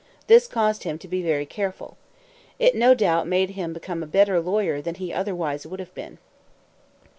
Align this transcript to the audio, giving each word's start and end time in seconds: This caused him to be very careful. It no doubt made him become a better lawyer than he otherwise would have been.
This 0.25 0.47
caused 0.47 0.81
him 0.81 0.97
to 0.97 1.07
be 1.07 1.21
very 1.21 1.45
careful. 1.45 1.95
It 2.57 2.73
no 2.73 2.95
doubt 2.95 3.27
made 3.27 3.51
him 3.51 3.71
become 3.71 4.01
a 4.01 4.07
better 4.07 4.39
lawyer 4.39 4.81
than 4.81 4.95
he 4.95 5.13
otherwise 5.13 5.67
would 5.67 5.79
have 5.79 5.93
been. 5.93 6.17